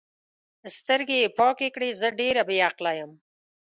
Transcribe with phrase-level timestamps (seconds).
[0.77, 3.11] سترګې یې پاکې کړې: زه ډېره بې عقله یم.